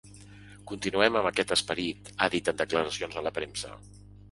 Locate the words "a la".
3.23-3.37